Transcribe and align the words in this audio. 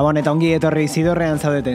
Gabon 0.00 0.16
eta 0.16 0.32
ongi 0.32 0.54
etorri 0.56 0.86
zidorrean 0.88 1.36
zaudete. 1.36 1.74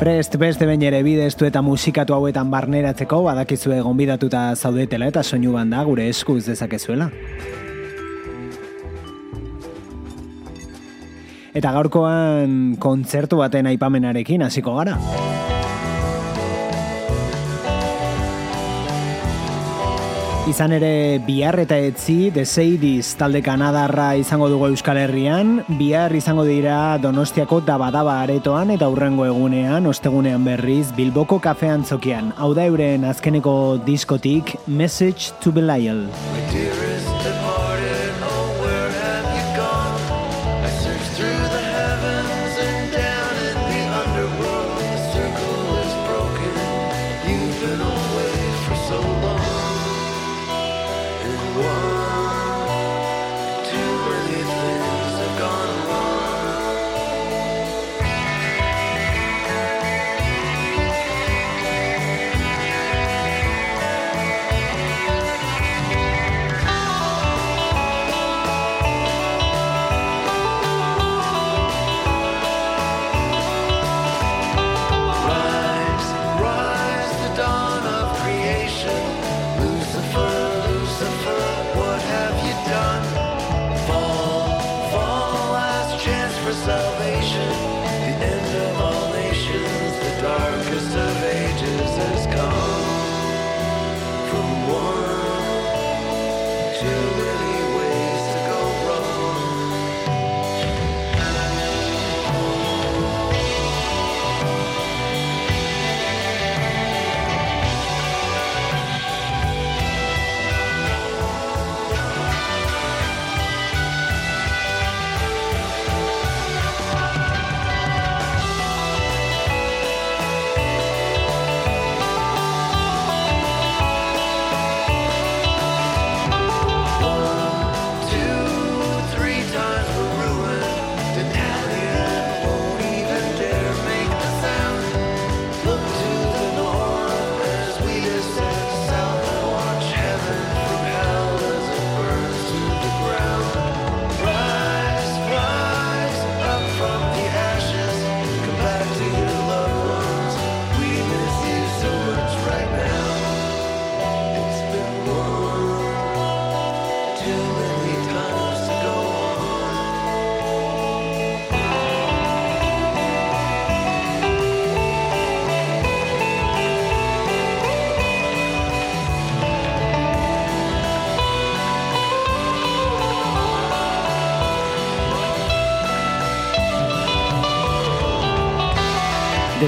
Prest 0.00 0.38
beste 0.40 0.64
bain 0.64 0.80
ere 0.80 1.02
bidestu 1.04 1.44
eta 1.44 1.60
musikatu 1.60 2.16
hauetan 2.16 2.48
barneratzeko 2.48 3.18
badakizue 3.26 3.82
gonbidatuta 3.84 4.46
zaudetela 4.56 5.10
eta 5.12 5.20
soinu 5.20 5.52
banda 5.58 5.82
gure 5.84 6.08
eskuz 6.08 6.46
dezakezuela. 6.46 7.10
Eta 11.52 11.76
gaurkoan 11.76 12.58
kontzertu 12.80 13.44
baten 13.44 13.68
aipamenarekin 13.74 14.48
hasiko 14.48 14.78
gara. 14.80 14.96
Izan 20.44 20.74
ere 20.76 21.22
bihar 21.24 21.56
eta 21.62 21.78
etzi 21.80 22.28
The 22.34 22.42
Sadies 22.44 23.14
talde 23.16 23.40
Kanadarra 23.40 24.10
izango 24.20 24.50
dugu 24.52 24.66
Euskal 24.68 25.00
Herrian, 25.00 25.54
bihar 25.78 26.12
izango 26.12 26.44
dira 26.44 26.98
Donostiako 27.00 27.62
dabadaba 27.64 28.18
aretoan 28.26 28.74
eta 28.76 28.90
hurrengo 28.92 29.24
egunean, 29.24 29.88
ostegunean 29.88 30.44
berriz, 30.44 30.90
Bilboko 30.92 31.40
kafean 31.40 31.88
zokian. 31.88 32.34
Hau 32.36 32.52
da 32.52 32.68
euren 32.68 33.08
azkeneko 33.08 33.78
diskotik 33.88 34.58
Message 34.68 35.32
to 35.40 35.48
Belial. 35.48 36.04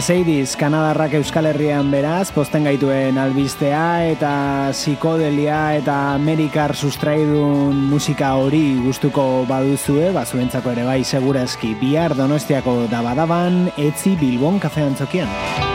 Seidiz, 0.06 0.54
Kanadarrak 0.54 1.16
Euskal 1.18 1.48
Herrian 1.50 1.88
beraz, 1.90 2.28
posten 2.30 2.68
gaituen 2.68 3.18
albistea 3.18 4.06
eta 4.12 4.30
psikodelia 4.70 5.58
eta 5.80 5.96
amerikar 6.14 6.76
sustraidun 6.78 7.82
musika 7.90 8.36
hori 8.38 8.78
gustuko 8.86 9.42
baduzue, 9.50 10.12
bazuentzako 10.14 10.76
ere 10.78 10.86
bai 10.86 11.00
segurazki 11.02 11.74
bihar 11.82 12.14
donostiako 12.14 12.84
dabadaban, 12.86 13.64
etzi 13.74 14.14
bilbon 14.22 14.62
kafean 14.62 14.94
zokian. 14.94 15.65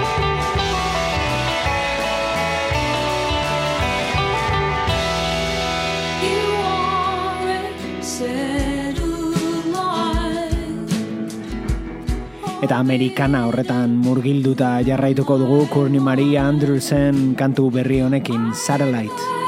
Eta 12.72 12.80
amerikana 12.80 13.40
horretan 13.50 13.98
murgilduta 14.06 14.70
jarraituko 14.88 15.36
dugu 15.42 15.58
Courtney 15.74 16.00
Maria 16.00 16.46
Andrewsen 16.48 17.36
kantu 17.36 17.68
berri 17.76 18.00
honekin 18.00 18.50
Satellite. 18.56 19.41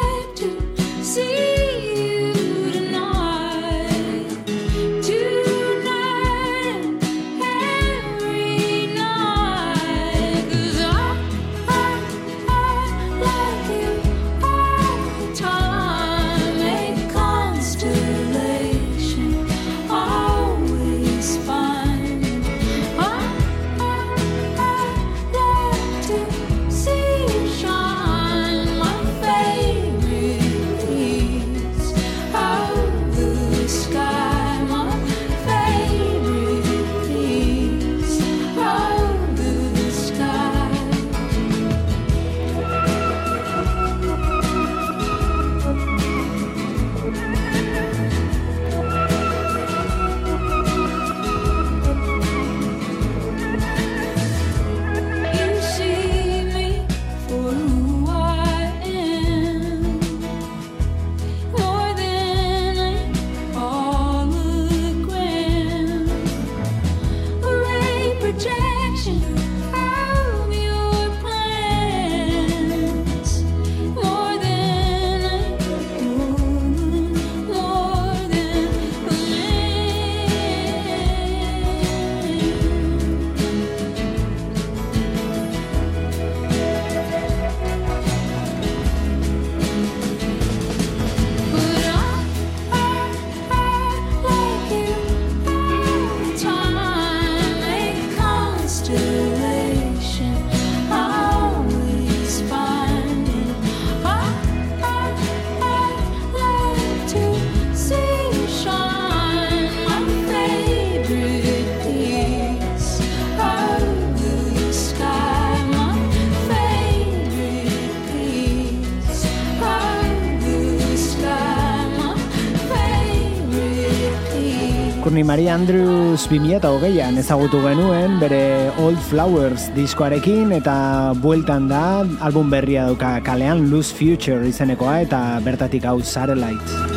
Courtney 125.04 125.24
Marie 125.28 125.50
Andrews 125.52 126.24
2008an 126.32 127.18
ezagutu 127.20 127.60
genuen 127.60 128.16
bere 128.22 128.72
Old 128.80 129.02
Flowers 129.10 129.66
diskoarekin 129.76 130.56
eta 130.56 130.78
bueltan 131.20 131.68
da 131.68 131.84
album 132.24 132.48
berria 132.54 132.88
dauka 132.88 133.18
kalean 133.28 133.68
Loose 133.68 133.92
Future 133.92 134.48
izenekoa 134.48 135.02
eta 135.04 135.22
bertatik 135.44 135.92
hau 135.92 136.00
Satellite. 136.00 136.93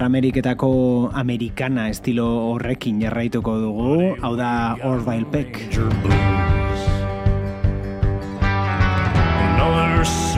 Ipar 0.00 0.08
Ameriketako 0.08 0.68
amerikana 1.12 1.90
estilo 1.92 2.24
horrekin 2.48 3.04
jarraituko 3.04 3.58
dugu, 3.60 4.16
hau 4.24 4.32
da 4.36 4.50
Orville 4.80 5.28
Peck. 5.28 6.39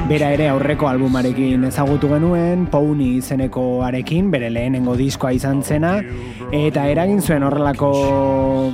Bera 0.03 0.33
ere 0.35 0.49
aurreko 0.51 0.89
albumarekin 0.91 1.63
ezagutu 1.69 2.09
genuen, 2.11 2.67
Pony 2.73 3.21
izeneko 3.21 3.85
arekin, 3.87 4.33
bere 4.33 4.51
lehenengo 4.51 4.97
diskoa 4.99 5.31
izan 5.37 5.63
zena, 5.63 5.93
eta 6.53 6.89
eragin 6.91 7.23
zuen 7.23 7.47
horrelako 7.47 7.93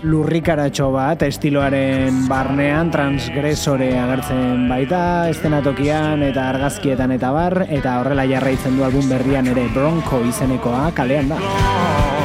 lurrikaratxo 0.09 0.89
bat, 0.95 1.23
estiloaren 1.29 2.25
barnean, 2.31 2.91
transgresore 2.95 3.93
agertzen 4.01 4.65
baita, 4.73 5.03
estenatokian 5.31 6.25
eta 6.31 6.49
argazkietan 6.55 7.13
eta 7.19 7.35
bar, 7.37 7.61
eta 7.69 7.99
horrela 8.01 8.25
jarraitzen 8.31 8.81
du 8.81 8.89
album 8.89 9.13
berrian 9.13 9.53
ere 9.53 9.69
Bronco 9.77 10.25
izenekoa 10.33 10.89
kalean 10.97 11.37
da. 11.37 12.18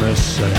Daytona 0.00 0.16
Sand. 0.16 0.56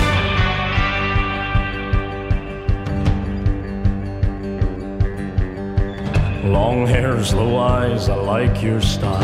Long 6.51 6.85
hair's 6.85 7.33
low 7.33 7.57
eyes, 7.57 8.07
I 8.09 8.15
like 8.15 8.61
your 8.61 8.81
style. 8.81 9.19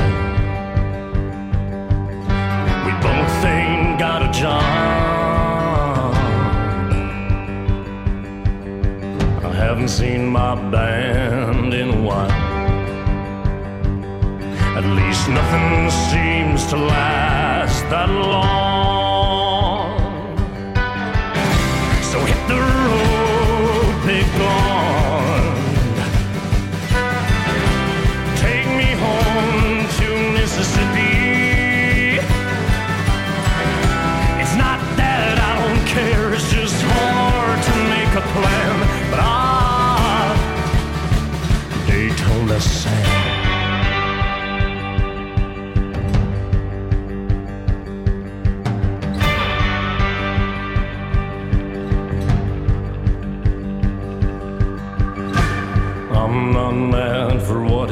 We 2.86 2.92
both 3.02 3.46
ain't 3.46 4.00
got 4.00 4.24
a 4.24 4.31
job. 4.31 4.64
I 9.44 9.54
haven't 9.54 9.90
seen 9.90 10.28
my 10.28 10.56
band 10.72 11.74
in 11.74 11.90
a 11.90 12.02
while. 12.02 12.31
At 14.78 14.86
least 14.86 15.30
nothing 15.30 15.92
seems 16.10 16.65
to 16.72 16.77
last 16.77 17.84
that 17.89 18.10
long. 18.10 18.97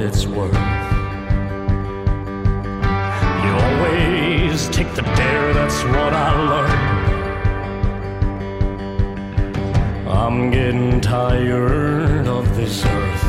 It's 0.06 0.28
worth. 0.28 0.54
You 3.44 3.52
always 3.68 4.70
take 4.70 4.94
the 4.94 5.02
dare, 5.02 5.54
that's 5.54 5.84
what 5.84 6.14
I 6.14 6.30
learned. 6.52 6.96
I'm 10.08 10.52
getting 10.52 11.02
tired 11.02 12.28
of 12.28 12.56
this 12.56 12.86
earth. 12.86 13.24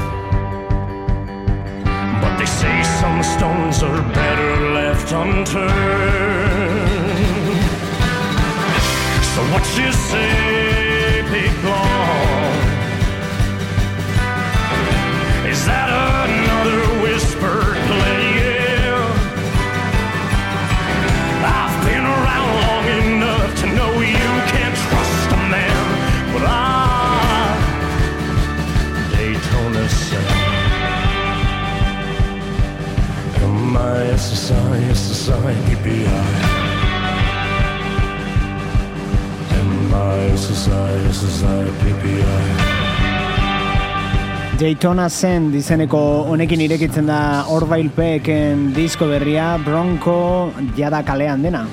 But 2.21 2.37
they 2.39 2.47
say 2.47 2.83
some 3.01 3.23
stones 3.23 3.83
are 3.83 4.03
better 4.13 4.73
left 4.75 5.13
unturned. 5.13 5.67
So 9.33 9.41
what 9.53 9.65
you 9.79 9.93
say, 9.93 11.23
big 11.31 11.65
long? 11.65 12.46
M-I-S-S-I, 34.47 34.91
S-S-I, 34.93 35.55
P-P-I 35.67 36.07
M-I-S-S-I, 39.59 41.09
S-S-I, 41.11 41.65
P-P-I 41.83 42.45
Daytona 44.61 45.09
Zen 45.11 45.51
dizeneko 45.51 45.99
honekin 46.31 46.61
irekitzen 46.63 47.11
da 47.11 47.45
Orville 47.51 47.91
Pecken 47.91 48.71
disko 48.77 49.09
berria 49.11 49.59
Bronco 49.65 50.53
jada 50.79 51.03
kalean 51.03 51.43
dena. 51.43 51.67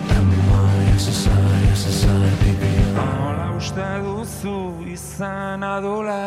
Nola 2.98 3.54
uste 3.54 3.88
duzu 4.02 4.58
izan 4.90 5.62
adula 5.64 6.18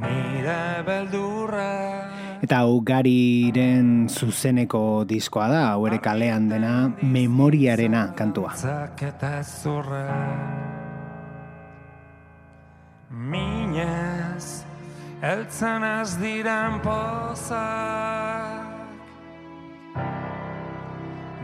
Nire 0.00 0.82
beldurra 0.86 2.21
Eta 2.42 2.64
ugariren 2.66 4.08
zuzeneko 4.10 5.04
diskoa 5.06 5.46
da, 5.46 5.60
hau 5.70 5.86
ere 5.86 6.00
kalean 6.02 6.48
dena, 6.50 6.90
memoriarena 6.98 8.08
kantua. 8.18 8.50
Minez, 13.12 14.64
eltzen 15.22 15.86
az 15.86 16.16
diren 16.18 16.80
pozak. 16.82 18.72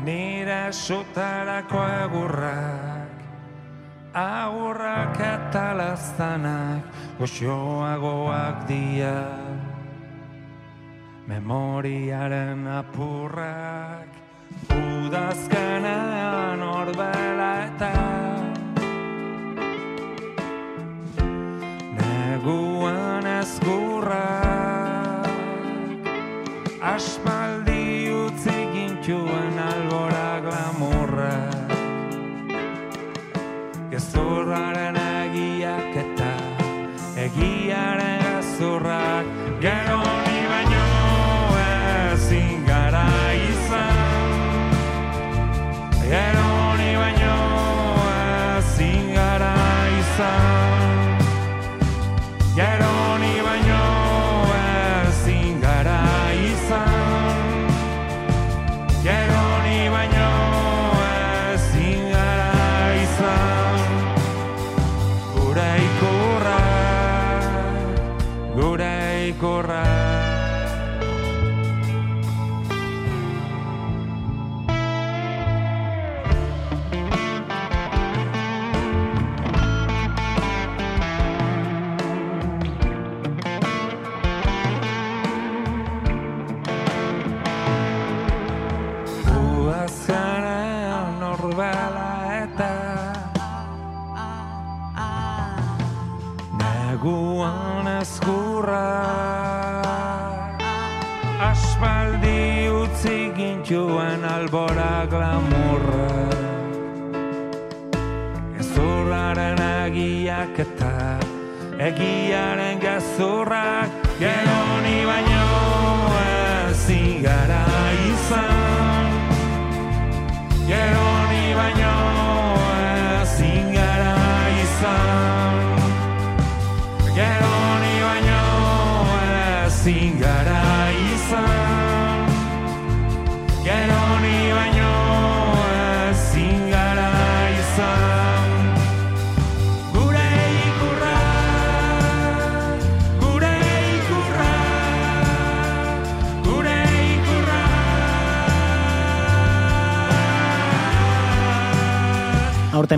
Nire 0.09 0.73
sutarako 0.73 1.83
egurrak 2.05 3.19
Agurrak 4.15 5.19
eta 5.21 5.75
laztanak 5.77 6.87
Goxoagoak 7.19 8.65
dia 8.71 9.68
Memoriaren 11.29 12.65
apurrak 12.65 14.09
Udazkenean 14.73 16.63
orbela 16.65 17.51
eta 17.67 17.93
neguan 22.01 23.29
ezkurra 23.35 24.25
Aspaldi 26.81 27.58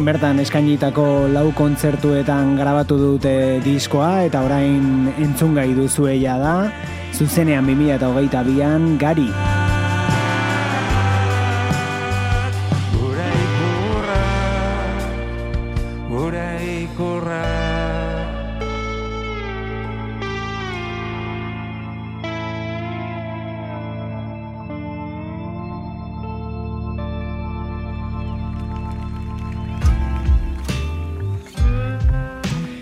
Aurten 0.00 0.14
bertan 0.16 0.38
eskainitako 0.40 1.02
lau 1.28 1.50
kontzertuetan 1.52 2.54
grabatu 2.56 2.96
dute 2.96 3.60
diskoa 3.60 4.24
eta 4.24 4.40
orain 4.48 5.12
entzungai 5.12 5.74
duzueia 5.76 6.40
da, 6.40 6.56
zuzenean 7.12 7.68
2022an 7.68 8.94
gari. 8.96 9.28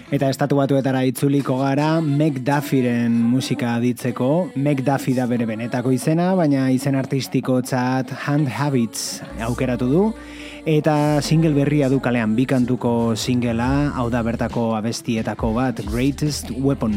Eta 0.09 0.31
estatu 0.33 0.57
batuetara 0.57 1.03
itzuliko 1.05 1.59
gara 1.61 1.99
McDuffiren 2.01 3.13
musika 3.29 3.75
ditzeko. 3.83 4.29
McDuffie 4.57 5.13
da 5.19 5.27
bere 5.29 5.45
benetako 5.45 5.93
izena, 5.93 6.31
baina 6.39 6.71
izen 6.73 6.97
artistiko 6.97 7.59
txat 7.61 8.15
Hand 8.25 8.49
Habits 8.49 9.21
aukeratu 9.45 9.91
du. 9.93 10.07
Eta 10.65 11.21
single 11.21 11.53
berria 11.53 11.93
du 11.93 12.01
kalean 12.01 12.33
bikantuko 12.41 12.95
singela, 13.21 13.93
hau 14.01 14.09
da 14.09 14.25
bertako 14.25 14.71
abestietako 14.81 15.53
bat, 15.61 15.85
Greatest 15.93 16.57
Weapon. 16.57 16.97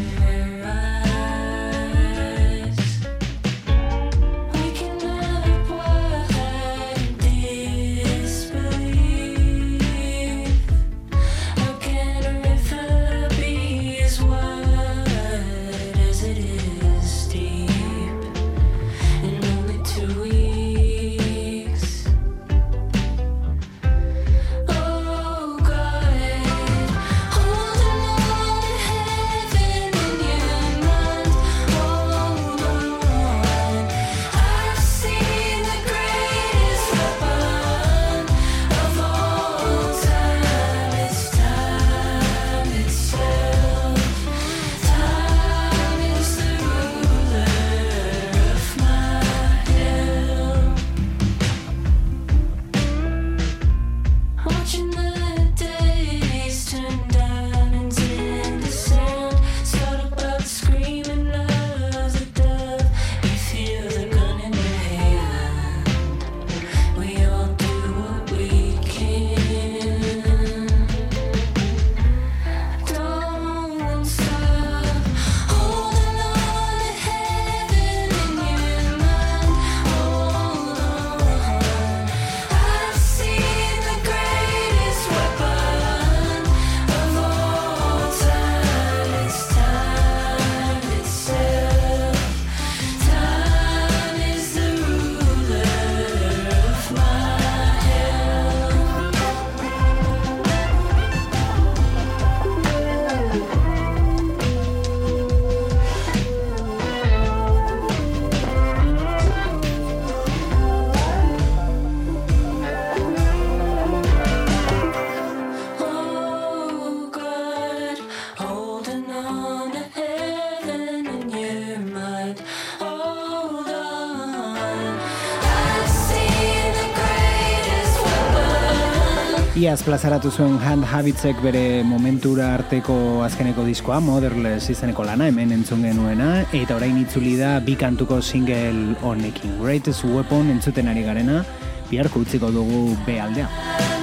Iaz 129.71 129.85
plazaratu 129.87 130.27
zuen 130.35 130.57
Hand 130.59 130.83
Habitsek 130.83 131.37
bere 131.39 131.61
momentura 131.87 132.49
arteko 132.57 132.95
azkeneko 133.23 133.63
diskoa, 133.63 134.01
Motherless 134.03 134.67
izeneko 134.73 135.05
lana, 135.07 135.29
hemen 135.31 135.53
entzun 135.55 135.85
genuena, 135.87 136.41
eta 136.51 136.75
orain 136.75 136.99
itzuli 136.99 137.37
da 137.39 137.53
bi 137.63 137.77
kantuko 137.79 138.19
single 138.19 138.97
honekin. 138.99 139.55
Greatest 139.63 140.03
Weapon 140.11 140.51
entzuten 140.57 140.91
ari 140.91 141.07
garena, 141.07 141.45
biharko 141.87 142.27
utziko 142.27 142.51
dugu 142.51 142.83
B 143.07 143.15
aldea. 143.23 144.00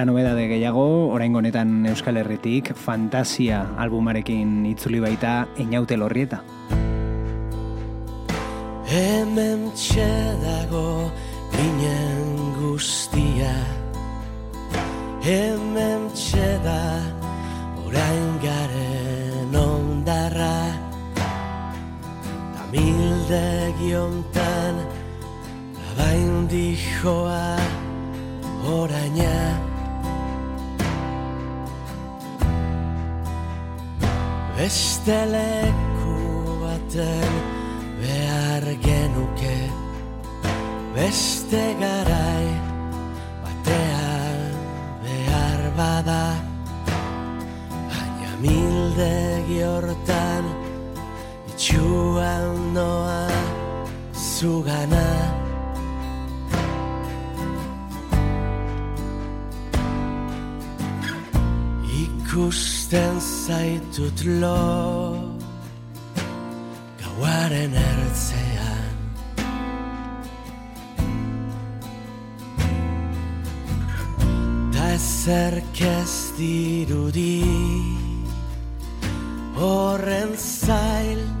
Eta 0.00 0.06
nobedade 0.08 0.46
gehiago, 0.48 1.12
orain 1.12 1.34
honetan 1.36 1.84
Euskal 1.84 2.16
Herritik, 2.16 2.70
Fantasia 2.72 3.58
albumarekin 3.76 4.64
itzuli 4.64 4.96
baita 4.96 5.50
Einaute 5.60 5.98
Lorrieta. 6.00 6.38
Hemen 8.88 9.68
dago 10.40 11.12
ginen 11.52 12.32
guztia. 12.56 13.52
Hemen 15.20 16.08
da 16.64 16.80
orain 17.84 18.40
garen 18.40 19.54
ondarra. 19.54 20.56
Tamildegi 22.56 23.92
hontan 24.00 24.80
abain 25.92 26.48
dijoa 26.48 27.58
oraina 28.64 29.69
Beste 34.60 35.16
leku 35.24 36.60
baten 36.60 37.32
behar 37.96 38.64
genuke. 38.84 39.56
Beste 40.92 41.62
garai 41.80 42.48
batean 43.40 44.40
bada. 45.80 46.26
Baina 47.88 48.30
mildegi 48.44 49.62
hortan 49.64 50.44
Itxuan 51.48 52.74
noa 52.76 53.32
zugana 54.12 55.39
Ikusten 62.30 63.18
zaitut 63.18 64.20
lo 64.38 65.18
Gauaren 67.00 67.74
ertzean. 67.74 68.94
Ta 74.70 74.84
ezerk 74.94 75.82
ez 75.82 76.14
dirudi 76.38 77.42
Horren 79.58 80.38
zail 80.38 81.39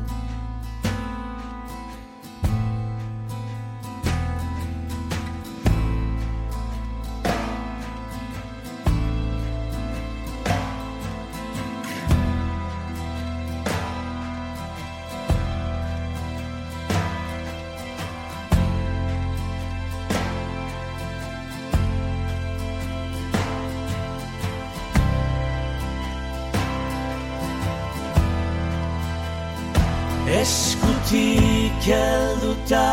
Eskutik 30.40 31.84
helduta 31.84 32.88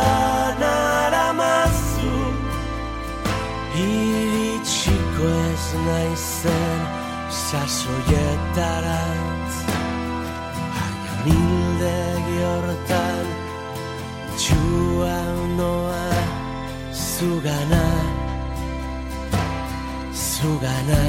naramazu 0.60 2.16
Iritsiko 3.84 5.30
ez 5.44 5.68
naizen 5.86 6.82
sasoietarantz 7.46 9.56
Baina 10.76 11.14
mildegi 11.24 12.38
hortan 12.50 13.26
Txua 14.36 15.20
noa 15.56 16.12
zugana 17.08 17.88
Zugana 20.28 21.04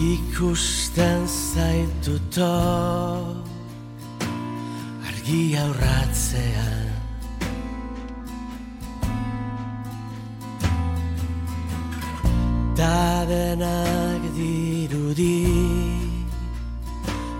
Ikusten 0.00 1.26
zaituto 1.28 2.56
Argi 5.04 5.42
aurratzean. 5.60 6.88
Ta 12.76 13.28
denak 13.28 14.22
dirudi 14.32 15.44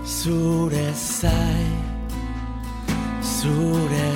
Zure 0.05 0.93
zai 0.93 1.65
Zure 3.25 4.09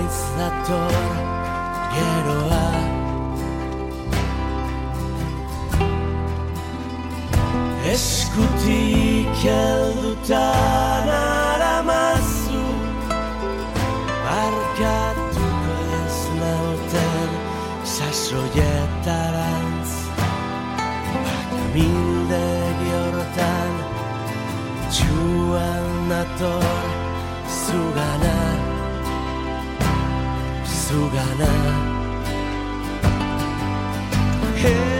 Ligaitz 0.00 0.20
dator 0.38 0.94
geroa. 1.94 2.68
Eskutik 7.92 9.34
helduta 9.44 10.48
naramazu 11.08 12.66
Barkatuko 14.24 15.76
ez 16.00 16.18
nauten 16.40 17.30
sasoietarantz 17.96 19.92
Baina 21.24 21.62
mildegi 21.74 22.90
hortan 23.00 23.74
Txuan 24.92 25.86
nator 26.12 26.79
Zugana 31.40 31.74
Hei 34.62 34.99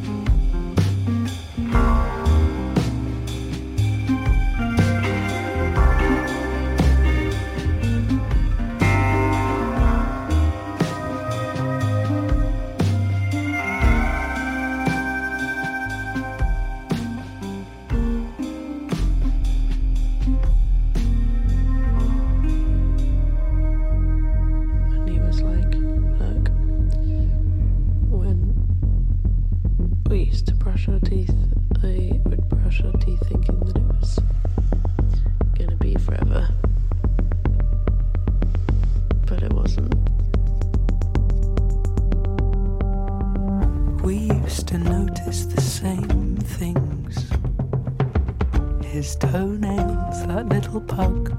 his 49.01 49.15
toenails, 49.15 50.27
that 50.27 50.47
little 50.47 50.79
pug. 50.79 51.35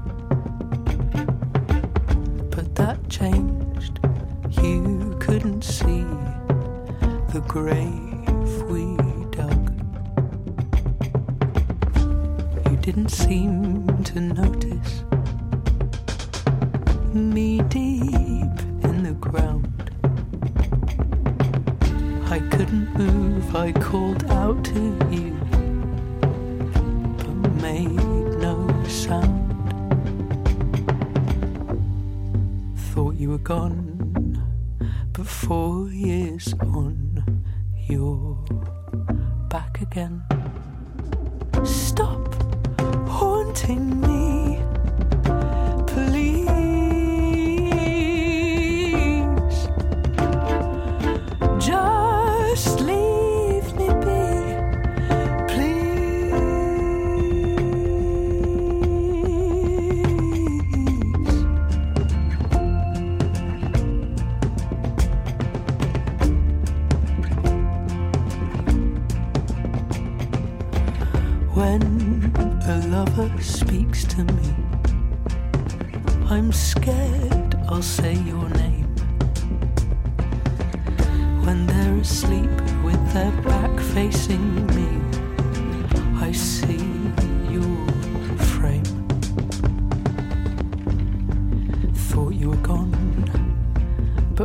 But 2.51 2.75
that 2.75 2.97
changed, 3.09 3.99
you 4.61 5.15
couldn't 5.21 5.61
see 5.61 6.03
the 7.31 7.41
grave 7.47 8.63
we 8.69 8.97
dug. 9.31 9.63
You 12.69 12.75
didn't 12.81 13.11
seem 13.11 14.03
to 14.11 14.19
notice 14.19 15.02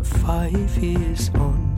five 0.08 0.76
years 0.78 1.30
on. 1.34 1.77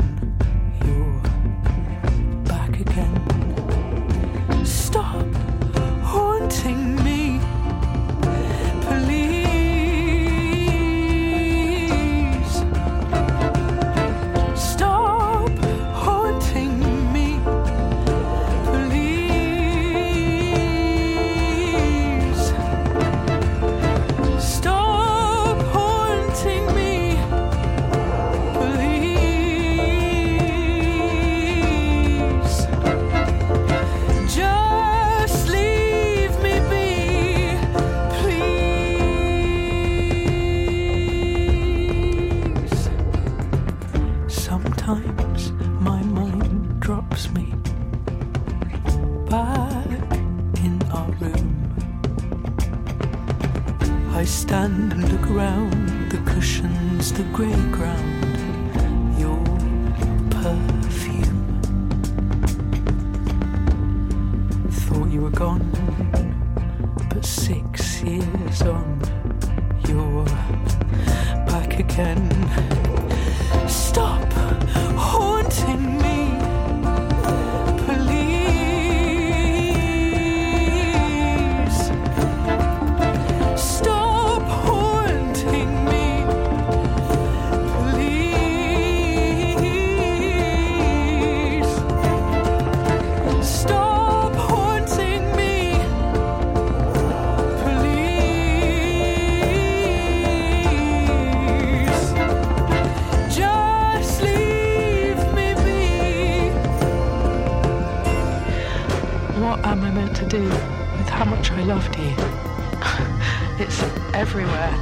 it's 113.61 113.81
everywhere. 114.13 114.75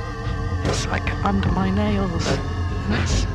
It's 0.65 0.87
like 0.87 1.07
under 1.23 1.51
my 1.53 1.69
nails. 1.69 2.27
And 2.27 2.95
it's 3.03 3.27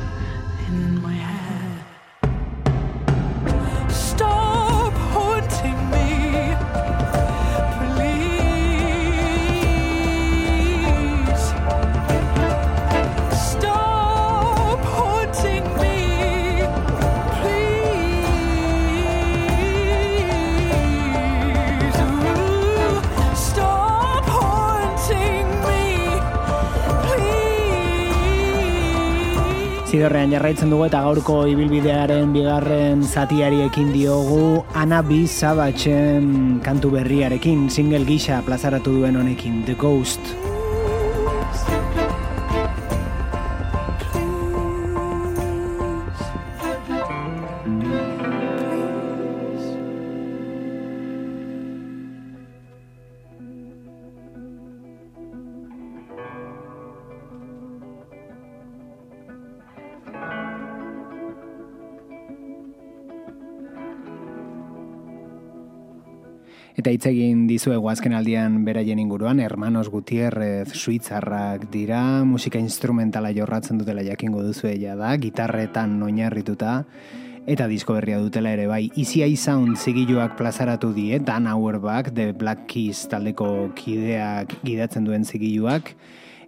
Zidorrean 30.04 30.34
jarraitzen 30.34 30.68
dugu 30.68 30.84
eta 30.84 30.98
gaurko 31.00 31.36
ibilbidearen 31.48 32.34
bigarren 32.34 33.06
zatiari 33.06 33.62
ekin 33.64 33.88
diogu 33.94 34.60
Ana 34.76 35.00
B. 35.00 35.24
Sabatxen 35.24 36.60
kantu 36.66 36.92
berriarekin, 36.98 37.70
single 37.72 38.04
gisa 38.04 38.44
plazaratu 38.44 38.98
duen 39.00 39.16
honekin, 39.16 39.62
The 39.64 39.80
Ghost. 39.80 40.43
Eta 66.84 66.92
hitz 66.92 67.06
egin 67.08 67.46
dizuegu 67.48 67.86
azken 67.88 68.12
aldian 68.12 68.58
beraien 68.66 68.98
inguruan, 69.00 69.38
Hermanos 69.40 69.86
Gutierrez 69.88 70.68
suitzarrak 70.76 71.62
dira, 71.72 72.00
musika 72.28 72.60
instrumentala 72.60 73.30
jorratzen 73.32 73.78
dutela 73.80 74.02
jakingo 74.04 74.42
duzu 74.44 74.68
ella 74.68 74.92
da, 74.98 75.14
gitarretan 75.16 75.94
oinarrituta, 76.04 76.74
eta 77.48 77.70
disko 77.72 77.96
berria 77.96 78.18
dutela 78.20 78.52
ere 78.52 78.66
bai. 78.68 78.90
Easy 79.00 79.24
Sound 79.34 79.78
zigiluak 79.78 80.36
plazaratu 80.36 80.92
die, 80.92 81.20
Dan 81.20 81.46
Auerbach, 81.46 82.12
The 82.12 82.34
Black 82.34 82.66
Keys 82.68 83.08
taldeko 83.08 83.70
kideak 83.74 84.52
gidatzen 84.62 85.08
duen 85.08 85.24
zigiluak, 85.24 85.94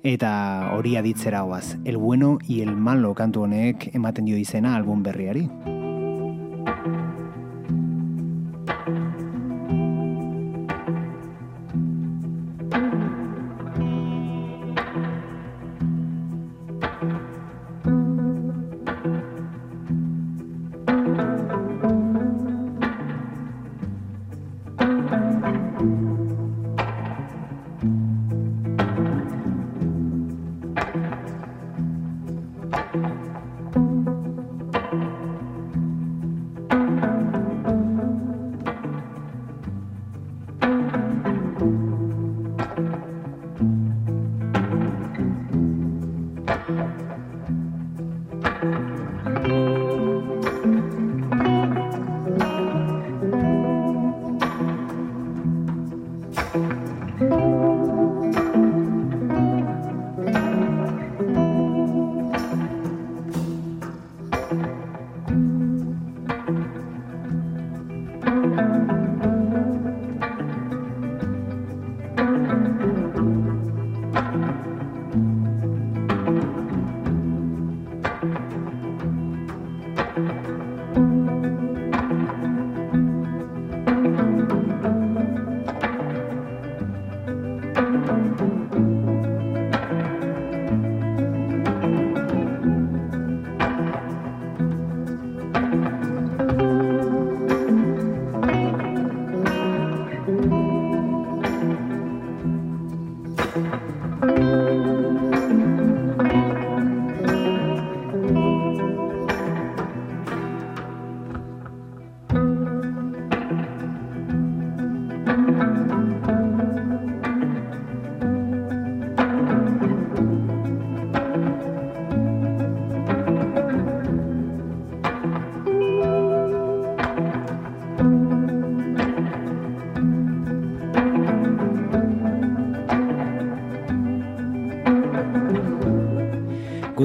eta 0.03 0.75
hori 0.77 0.99
aditzera 1.01 1.44
hoaz. 1.44 1.79
El 1.87 1.96
bueno 1.96 2.37
y 2.46 2.61
el 2.61 2.77
malo 2.77 3.14
kantu 3.14 3.44
honek 3.49 3.88
ematen 3.94 4.27
dio 4.27 4.37
izena 4.37 4.77
album 4.77 5.03
berriari. 5.03 5.49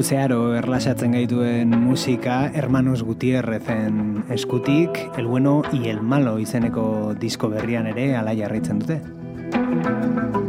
Guzeharo 0.02 0.56
erlasatzen 0.58 1.12
gaituen 1.14 1.76
musika 1.78 2.48
Hermanos 2.58 3.04
Gutierrezen 3.06 4.24
eskutik 4.34 4.98
El 5.16 5.28
bueno 5.28 5.62
y 5.72 5.90
el 5.90 6.02
malo 6.02 6.40
izeneko 6.42 7.14
disko 7.14 7.54
berrian 7.54 7.86
ere 7.94 8.16
ala 8.18 8.34
jarraitzen 8.34 8.80
dute. 8.82 10.41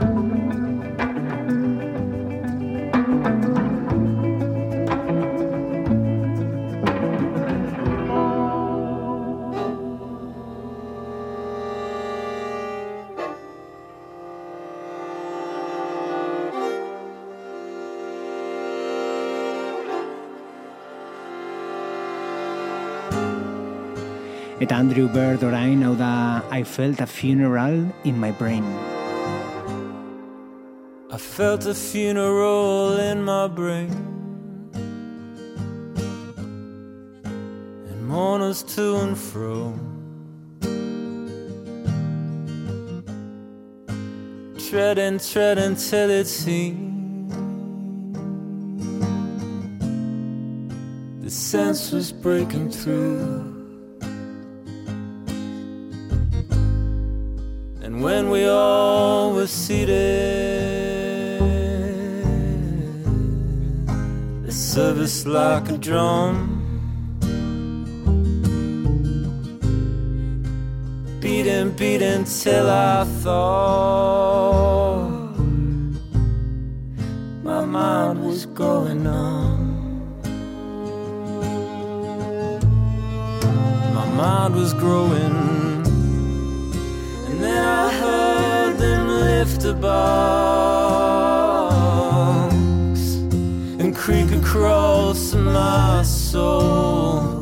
Andrew 24.72 25.06
Bird 25.06 25.40
orain 25.40 25.82
hau 25.82 25.94
da 25.94 26.40
I 26.50 26.62
felt 26.64 26.98
a 27.00 27.06
funeral 27.06 27.92
in 28.04 28.18
my 28.18 28.30
brain. 28.30 28.64
I 31.10 31.18
felt 31.18 31.66
a 31.66 31.74
funeral 31.74 32.96
in 32.96 33.22
my 33.22 33.48
brain. 33.48 33.90
And 37.90 38.08
mourners 38.08 38.62
to 38.74 38.96
and 38.96 39.18
fro. 39.18 39.74
Treading, 44.70 45.18
treading 45.18 45.76
till 45.76 46.08
it 46.08 46.26
seemed 46.26 47.30
the 51.22 51.30
sense 51.30 51.92
was 51.92 52.10
breaking 52.10 52.70
through. 52.70 53.51
When 58.02 58.30
we 58.30 58.46
all 58.48 59.32
were 59.32 59.46
seated, 59.46 59.94
the 64.44 64.50
service 64.50 65.24
like 65.24 65.70
a 65.70 65.78
drum. 65.78 66.58
Beating, 71.20 71.70
beating 71.70 72.24
till 72.24 72.68
I 72.68 73.04
thought 73.22 74.18
my 77.44 77.64
mind 77.64 78.24
was 78.24 78.46
going 78.46 79.04
numb. 79.04 80.20
My 83.94 84.06
mind 84.06 84.56
was 84.56 84.74
growing. 84.74 85.71
Them 88.82 89.06
lift 89.08 89.64
a 89.64 89.74
box 89.74 90.22
and 93.80 93.94
creak 93.94 94.30
across 94.32 95.34
my 95.34 96.02
soul 96.02 97.40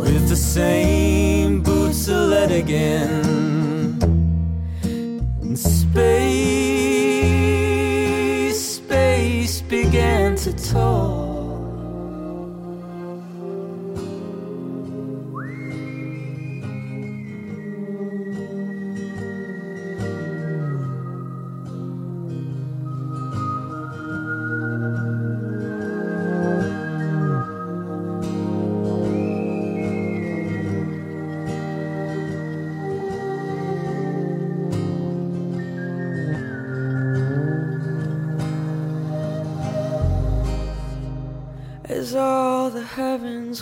with 0.00 0.28
the 0.28 0.36
same 0.36 1.62
boots 1.62 2.08
of 2.08 2.28
lead 2.30 2.50
again. 2.50 3.98
And 5.42 5.58
space, 5.58 6.14
space 8.78 9.60
began 9.60 10.36
to 10.36 10.52
talk. 10.72 11.03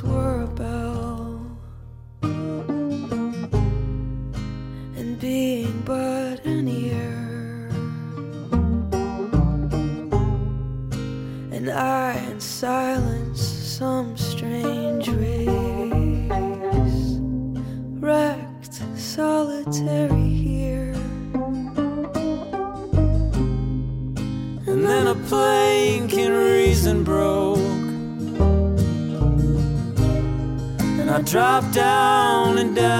Were 0.01 0.43
about, 0.43 1.41
and 4.97 5.19
being 5.21 5.83
but 5.85 6.47
an 6.47 6.67
ear, 6.69 7.69
and 11.53 11.69
I 11.69 12.15
in 12.31 12.41
silence 12.41 13.12
Dropped 31.33 31.73
down 31.73 32.59
and 32.59 32.77
down 32.77 32.93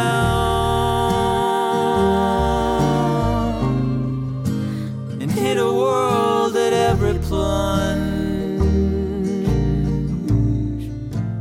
and 5.21 5.31
hit 5.31 5.59
a 5.59 5.71
world 5.71 6.57
at 6.57 6.73
every 6.73 7.19
plunge 7.19 8.63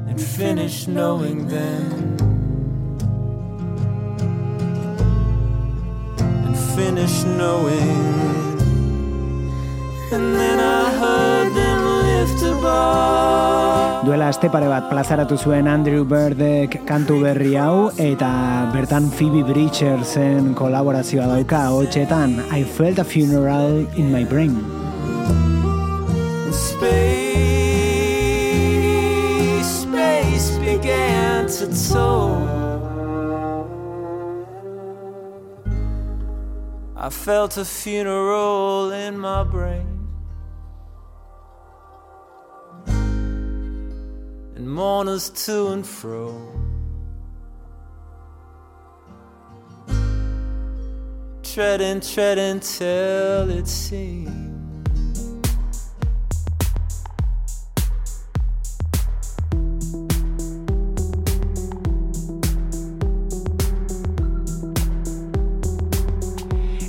and 0.10 0.20
finish 0.22 0.90
knowing 0.90 1.48
then. 1.48 2.18
And 6.20 6.58
finish 6.76 7.24
knowing. 7.24 8.60
And 10.12 10.36
then 10.36 10.60
I 10.60 10.92
heard 11.00 11.41
Duela 14.02 14.28
aste 14.34 14.50
pare 14.50 14.66
bat 14.66 14.90
plazaratu 14.90 15.38
zuen 15.38 15.68
Andrew 15.70 16.04
Birdek 16.04 16.82
kantu 16.90 17.20
berri 17.22 17.54
hau 17.56 17.92
eta 18.02 18.32
bertan 18.74 19.12
Phoebe 19.14 19.44
Bridgersen 19.46 20.56
kolaborazioa 20.58 21.28
dauka 21.30 21.70
hotxetan 21.70 22.34
I 22.50 22.64
felt 22.64 22.98
a 22.98 23.04
funeral 23.04 23.86
in 23.96 24.12
my 24.12 24.24
brain. 24.26 24.58
Space, 26.52 26.92
space 29.86 30.58
began 30.66 31.46
to. 31.48 31.70
I 36.98 37.10
felt 37.10 37.58
a 37.58 37.66
funeral 37.66 38.92
in 38.92 39.18
my 39.20 39.44
brain. 39.44 40.01
And 44.62 44.70
mourners 44.70 45.32
to 45.46 45.70
and 45.70 45.84
fro. 45.84 46.40
Treading, 51.42 52.00
treading 52.02 52.60
till 52.60 53.50
it 53.50 53.68
seemed. 53.68 54.51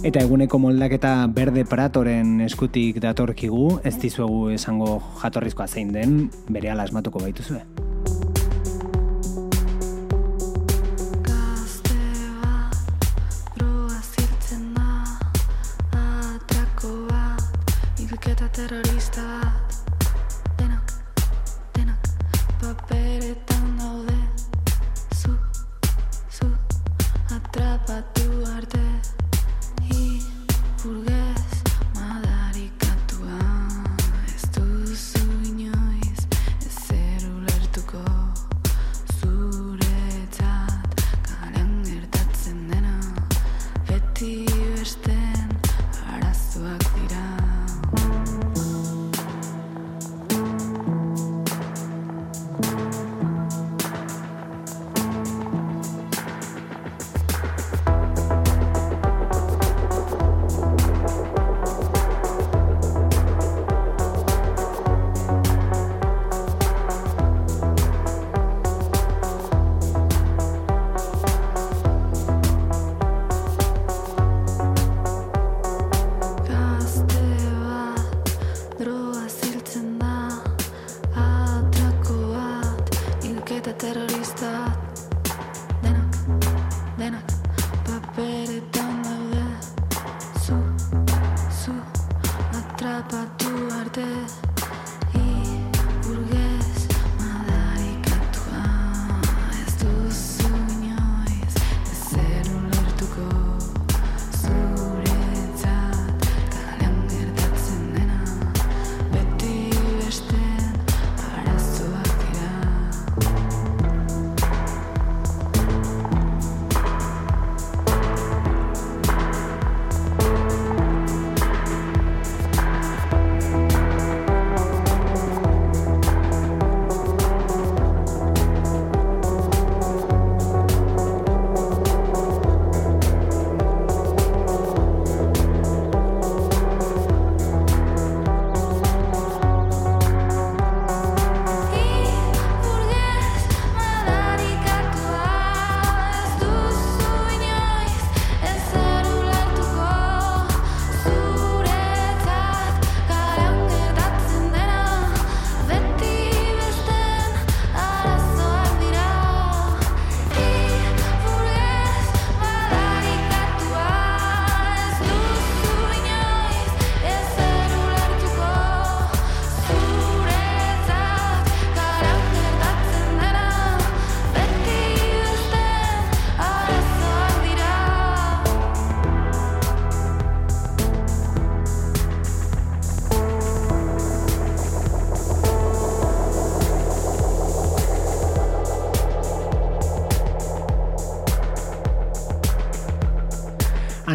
Eta 0.02 0.18
eguneko 0.18 0.58
moldaketa 0.58 1.12
berde 1.30 1.62
pratoren 1.62 2.40
eskutik 2.42 2.96
datorkigu, 3.04 3.78
ez 3.86 3.94
dizuegu 4.02 4.48
esango 4.50 4.96
jatorrizkoa 5.20 5.68
zein 5.70 5.94
den, 5.94 6.16
bere 6.50 6.74
asmatuko 6.74 7.22
baituzue. 7.22 7.62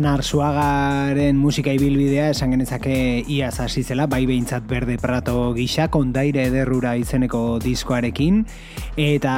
Anar 0.08 0.24
Suagaren 0.24 1.36
musika 1.36 1.74
ibilbidea 1.76 2.30
esan 2.32 2.54
genezake 2.54 3.26
iaz 3.28 3.58
hasi 3.60 3.82
zela, 3.84 4.06
bai 4.08 4.22
behintzat 4.24 4.64
berde 4.64 4.96
prato 5.02 5.52
gisa, 5.58 5.90
kondaire 5.92 6.46
ederrura 6.48 6.94
izeneko 6.96 7.60
diskoarekin, 7.60 8.40
eta 8.96 9.36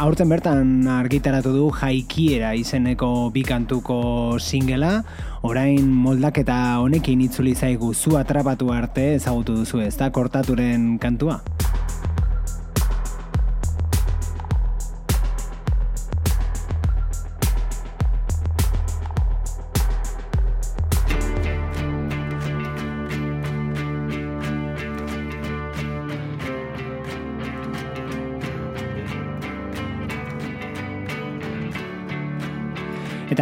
aurten 0.00 0.32
bertan 0.32 0.88
argitaratu 0.94 1.52
du 1.52 1.68
jaikiera 1.76 2.54
izeneko 2.56 3.28
bikantuko 3.36 4.00
singela, 4.40 5.02
orain 5.44 5.92
moldaketa 5.92 6.78
honekin 6.80 7.28
itzuli 7.28 7.52
zaigu 7.52 7.92
zu 7.92 8.16
atrapatu 8.16 8.72
arte 8.72 9.10
ezagutu 9.20 9.60
duzu 9.60 9.84
ez 9.84 9.96
da, 10.00 10.08
kortaturen 10.08 10.94
kantua. 10.96 11.42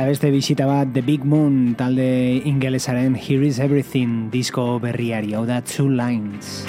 Beste 0.07 0.28
bisita 0.30 0.68
bat 0.70 0.92
The 0.94 1.02
Big 1.02 1.24
Moon 1.26 1.74
talde 1.74 2.38
ingelesaren 2.46 3.16
Here 3.18 3.42
is 3.42 3.59
Everything 3.59 4.28
disko 4.30 4.78
berriari, 4.78 5.34
hau 5.34 5.42
da 5.48 5.59
Two 5.66 5.88
Lines. 5.90 6.62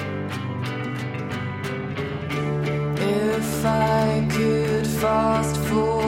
If 2.97 3.61
I 3.61 4.25
could 4.33 4.89
fast 4.97 5.55
forward, 5.69 6.06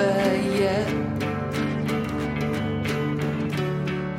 fanfare 0.00 0.36
yet. 0.64 0.88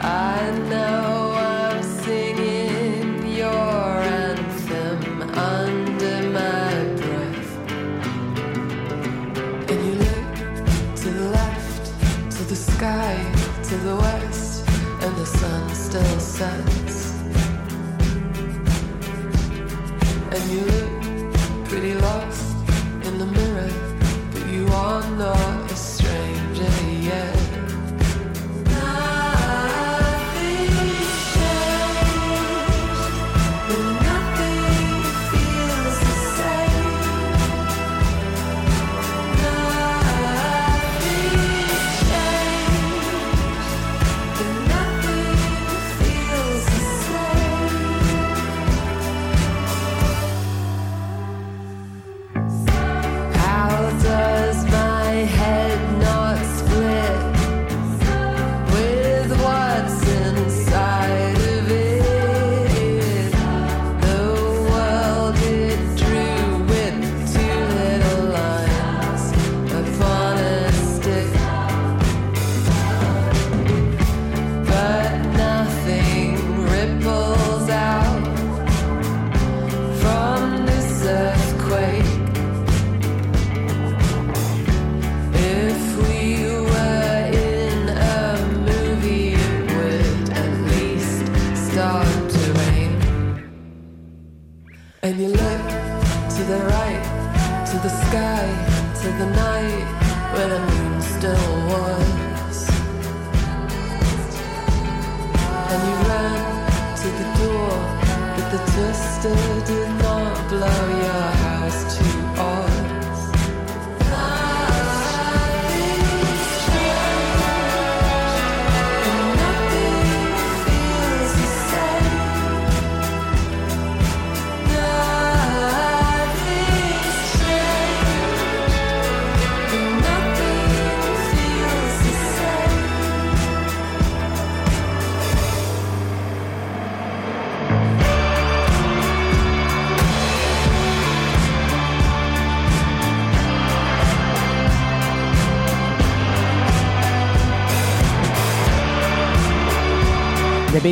I 0.01 0.51
know 0.69 1.33
I'm 1.35 1.83
singing 1.83 3.35
your 3.35 3.89
anthem 4.25 5.21
under 5.53 6.17
my 6.39 6.73
breath. 6.99 7.51
And 9.69 9.79
you 9.85 9.93
look 10.05 10.27
to 11.01 11.09
the 11.19 11.27
left, 11.39 11.85
to 12.37 12.43
the 12.43 12.55
sky, 12.55 13.13
to 13.69 13.75
the 13.87 13.95
west, 13.95 14.67
and 15.03 15.15
the 15.15 15.25
sun 15.25 15.63
still 15.75 16.19
sets. 16.19 16.97
And 20.33 20.43
you 20.53 20.61
look 20.73 20.91
pretty 21.69 21.93
lost 21.95 22.55
in 23.07 23.17
the 23.17 23.25
mirror, 23.25 23.71
but 24.33 24.45
you 24.47 24.67
are 24.67 25.03
not 25.17 25.60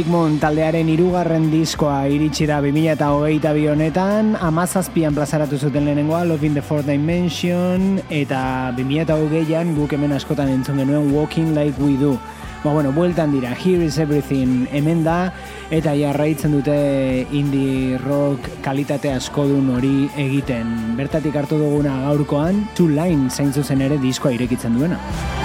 Moon 0.07 0.37
taldearen 0.39 0.87
irugarren 0.87 1.49
diskoa 1.51 2.05
iritsi 2.07 2.45
da 2.47 2.59
2008 2.63 3.51
bi 3.57 3.65
honetan, 3.67 4.35
amazazpian 4.39 5.15
plazaratu 5.17 5.57
zuten 5.57 5.83
lehenengoa, 5.83 6.21
Love 6.29 6.45
in 6.47 6.53
the 6.53 6.61
Fourth 6.61 6.85
Dimension, 6.87 7.99
eta 8.07 8.71
2008an 8.77 9.73
guk 9.75 9.97
hemen 9.97 10.13
askotan 10.15 10.53
entzun 10.53 10.79
genuen 10.79 11.09
Walking 11.11 11.51
Like 11.57 11.81
We 11.81 11.97
Do. 11.99 12.13
Ba, 12.63 12.71
bueno, 12.71 12.93
bueltan 12.93 13.33
dira, 13.33 13.55
Here 13.55 13.83
is 13.83 13.97
Everything 13.99 14.67
hemen 14.71 15.03
da, 15.03 15.33
eta 15.71 15.95
jarraitzen 15.97 16.53
dute 16.55 16.77
indie 17.31 17.97
rock 18.05 18.47
kalitate 18.61 19.11
askodun 19.15 19.73
hori 19.75 20.07
egiten. 20.15 20.95
Bertatik 20.99 21.35
hartu 21.35 21.59
duguna 21.59 22.01
gaurkoan, 22.07 22.67
Two 22.75 22.87
Lines 22.87 23.35
zain 23.35 23.51
zuzen 23.51 23.81
ere 23.81 23.97
diskoa 23.97 24.37
irekitzen 24.37 24.79
duena. 24.79 25.38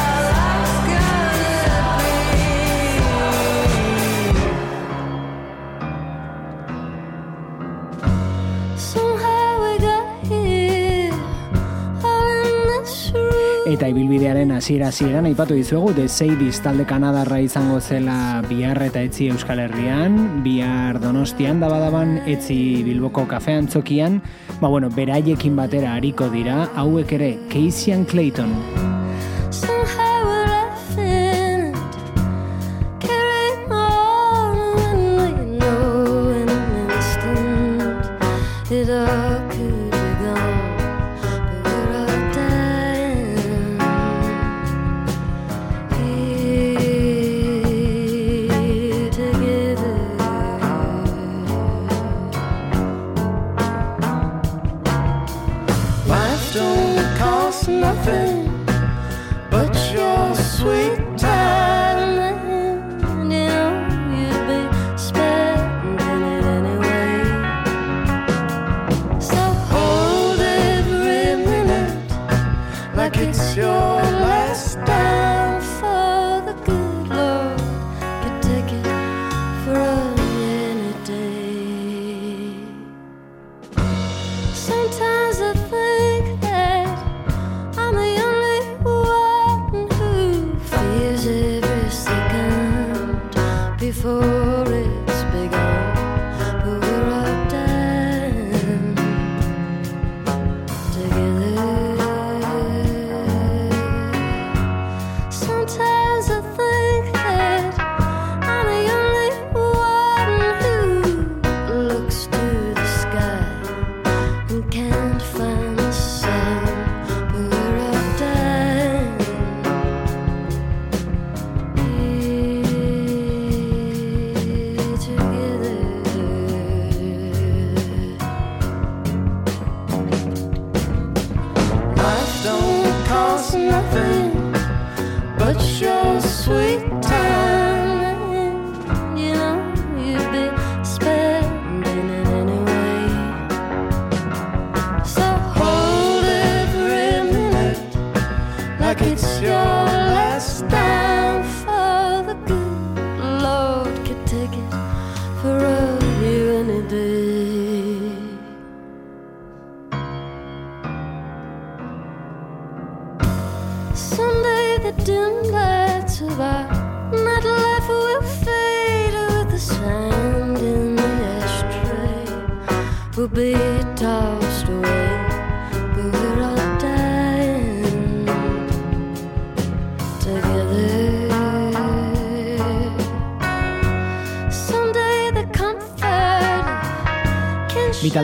Eta 13.74 13.88
ibilbidearen 13.90 14.52
hasiera 14.54 14.92
hasieran 14.92 15.26
aipatu 15.26 15.56
dizuegu 15.58 15.88
The 15.96 16.04
Sadies 16.06 16.60
talde 16.62 16.84
Kanadarra 16.86 17.40
izango 17.42 17.80
zela 17.82 18.38
bihar 18.46 18.78
eta 18.86 19.02
etzi 19.02 19.26
Euskal 19.32 19.64
Herrian, 19.64 20.44
bihar 20.44 21.00
Donostian 21.02 21.58
da 21.58 21.72
badaban 21.72 22.20
etzi 22.22 22.84
Bilboko 22.86 23.26
kafean 23.26 23.66
txokian, 23.66 24.20
ba 24.60 24.70
bueno, 24.70 24.92
beraiekin 24.94 25.58
batera 25.58 25.96
hariko 25.96 26.30
dira, 26.30 26.68
hauek 26.78 27.18
ere 27.18 27.34
Casey 27.50 27.98
Clayton. 28.06 28.54
Somehow 29.50 30.22
we're 38.86 39.23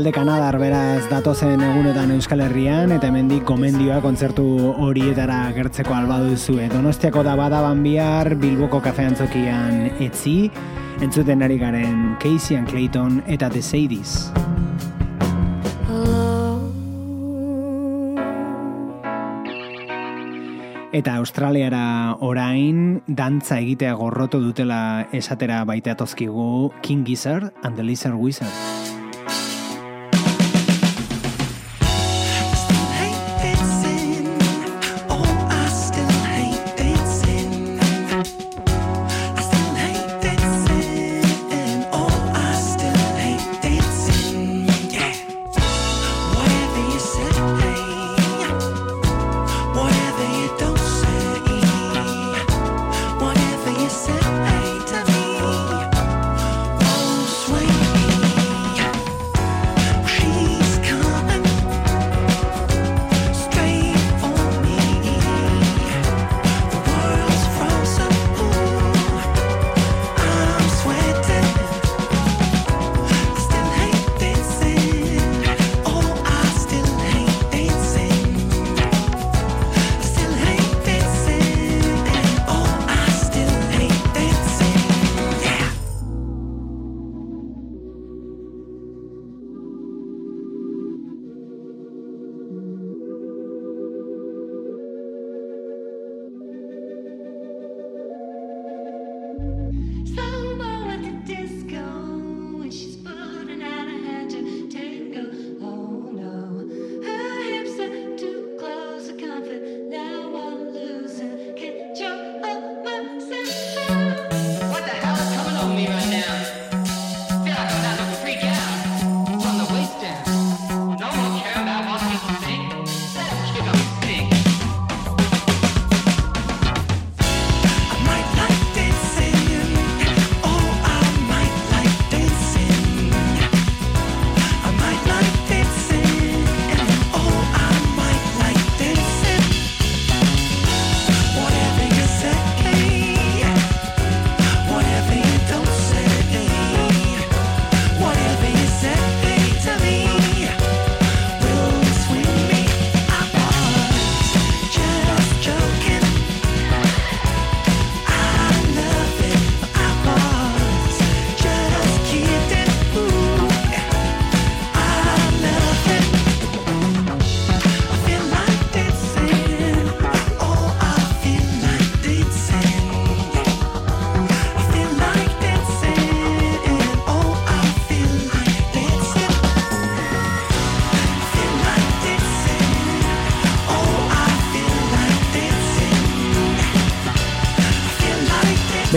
talde 0.00 0.12
kanadar 0.16 0.56
beraz 0.56 1.02
datozen 1.10 1.60
egunetan 1.60 2.08
Euskal 2.14 2.40
Herrian 2.40 2.94
eta 2.94 3.10
hemendik 3.10 3.42
gomendioa 3.44 3.98
kontzertu 4.00 4.46
horietara 4.80 5.50
gertzeko 5.52 5.92
alba 5.92 6.16
duzu. 6.24 6.54
Donostiako 6.72 7.20
da 7.26 7.34
badaban 7.36 7.82
bihar 7.84 8.32
Bilboko 8.40 8.80
kafe 8.80 9.04
antzokian 9.10 9.90
etzi, 10.00 10.48
entzuten 11.04 11.44
ari 11.44 11.60
garen 11.60 12.16
Casey 12.16 12.56
and 12.56 12.72
Clayton 12.72 13.20
eta 13.28 13.50
The 13.50 13.60
Sadies. 13.60 14.32
Eta 20.96 21.20
Australiara 21.20 22.16
orain 22.24 23.02
dantza 23.06 23.60
egitea 23.60 23.92
gorroto 24.00 24.40
dutela 24.40 25.10
esatera 25.12 25.66
baita 25.68 25.94
tozkigu 25.94 26.72
King 26.80 27.04
Gizzard 27.04 27.52
and 27.62 27.76
the 27.76 27.84
Lizard 27.84 28.16
Wizard. 28.16 28.79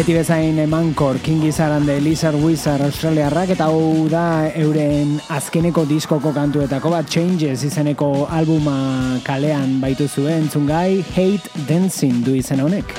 Beti 0.03 0.17
bezain 0.17 0.57
emankor 0.59 1.15
King 1.23 1.39
Gizzard 1.39 1.71
and 1.71 1.87
the 1.87 1.97
Lizard 2.01 2.35
Wizard 2.35 2.81
Australiarrak 2.83 3.53
eta 3.55 3.69
hau 3.71 4.09
da 4.11 4.49
euren 4.51 5.15
azkeneko 5.31 5.85
diskoko 5.87 6.35
kantuetako 6.35 6.91
bat 6.91 7.07
Changes 7.07 7.63
izeneko 7.63 8.27
albuma 8.27 8.75
kalean 9.23 9.79
baitu 9.79 10.11
zuen 10.11 10.51
zungai 10.51 10.99
Hate 11.15 11.67
Dancing 11.71 12.19
du 12.27 12.35
izen 12.35 12.59
honek. 12.59 12.91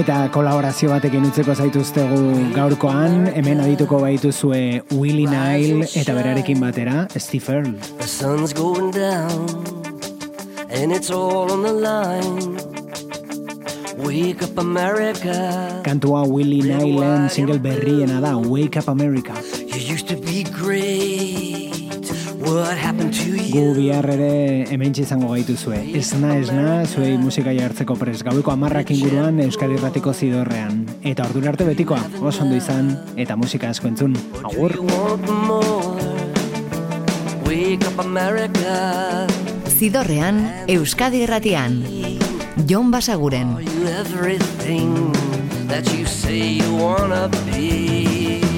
Eta 0.00 0.30
kolaborazio 0.32 0.88
batekin 0.94 1.26
utzeko 1.28 1.52
zaituztegu 1.52 2.20
gaurkoan, 2.54 3.26
hemen 3.36 3.58
adituko 3.60 3.98
baituzue 4.00 4.80
Willie 4.96 5.28
Nile 5.28 5.84
eta 6.00 6.14
berarekin 6.16 6.62
batera 6.62 7.02
Steve 7.20 7.52
Earle. 7.52 7.74
The 7.98 8.08
sun's 8.08 8.54
going 8.54 8.92
down, 8.92 9.44
and 10.70 10.90
it's 10.96 11.10
all 11.10 11.52
on 11.52 11.62
the 11.62 11.72
line. 11.72 12.56
Wake 14.00 14.42
up, 14.42 14.56
America. 14.56 15.82
Kantua 15.84 16.24
Willie 16.26 16.62
Nileen 16.62 17.28
single 17.28 17.58
berriena 17.58 18.22
da 18.24 18.38
Wake 18.38 18.78
Up 18.78 18.88
America. 18.88 19.34
You 19.66 19.80
used 19.94 20.08
to 20.08 20.16
be 20.16 20.44
great. 20.44 21.29
What 22.50 22.76
happened 22.76 23.14
to 23.14 23.30
Gu 23.30 23.60
you? 23.62 23.74
bihar 23.76 24.08
ere 24.10 24.66
hemen 24.66 24.90
izango 24.98 25.28
gaituzue. 25.30 25.76
Esna, 25.94 26.32
esna, 26.34 26.80
zuei 26.82 27.12
musika 27.14 27.52
jartzeko 27.54 27.94
pres. 27.94 28.24
Gaueko 28.26 28.50
amarrak 28.50 28.90
inguruan 28.90 29.38
Euskadi 29.44 29.76
Irratiko 29.78 30.10
zidorrean. 30.10 30.80
Eta 31.06 31.28
ordura 31.28 31.52
arte 31.52 31.68
betikoa, 31.68 32.00
oso 32.18 32.42
ondo 32.42 32.58
izan, 32.58 32.90
eta 33.14 33.36
musika 33.38 33.70
asko 33.70 33.86
entzun. 33.86 34.18
Agur! 34.42 34.74
Zidorrean, 39.78 40.42
Euskadi 40.66 41.22
Irratian. 41.22 41.84
Jon 42.66 42.90
Basaguren. 42.90 43.60
Everything 43.86 45.12
that 45.68 45.86
you 45.94 46.04
say 46.04 46.58
you 46.58 46.74
wanna 46.74 47.28
be? 47.46 48.49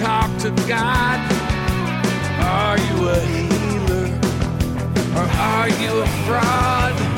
Talk 0.00 0.34
to 0.38 0.50
God? 0.66 1.20
Are 2.40 2.78
you 2.78 3.08
a 3.10 3.20
healer? 3.20 4.08
Or 5.14 5.28
are 5.28 5.68
you 5.68 6.00
a 6.00 6.06
fraud? 6.24 7.09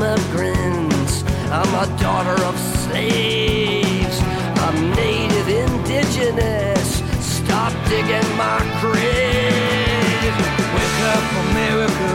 immigrants. 0.00 1.24
I'm 1.50 1.72
a 1.74 1.86
daughter 1.98 2.42
of 2.44 2.56
slaves. 2.58 4.18
I'm 4.64 4.90
native 4.92 5.48
indigenous. 5.48 7.02
Stop 7.20 7.72
digging 7.88 8.30
my 8.36 8.60
grave. 8.80 10.34
Wake 10.74 11.00
up, 11.14 11.26
America. 11.50 12.12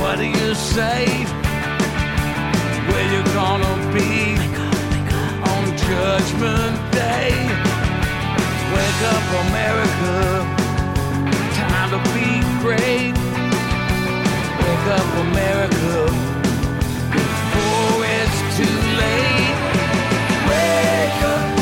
What 0.00 0.16
do 0.18 0.24
you 0.24 0.54
say? 0.54 1.06
Where 2.88 3.06
you 3.14 3.22
gonna 3.40 3.76
be 3.94 4.34
on 5.52 5.64
Judgment 5.88 6.76
Day? 6.92 7.30
Wake 8.74 9.02
up, 9.14 9.26
America. 9.46 10.14
Time 11.54 11.90
to 11.94 12.00
be 12.14 12.28
great 12.62 13.35
up 14.88 15.00
a 15.00 15.24
before 17.10 18.04
it's 18.04 18.56
too 18.56 18.76
late. 19.00 19.56
Wake 20.48 21.22
up. 21.24 21.55